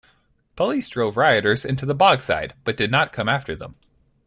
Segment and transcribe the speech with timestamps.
[0.55, 3.73] Police drove rioters into the Bogside, but did not come after them.